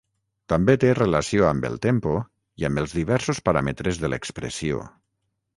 També 0.53 0.75
té 0.83 0.87
relació 0.99 1.45
amb 1.49 1.67
el 1.69 1.77
tempo 1.83 2.15
i 2.63 2.67
amb 2.71 2.83
els 2.85 2.97
diversos 3.01 3.45
paràmetres 3.51 4.03
de 4.05 4.11
l'expressió. 4.15 4.85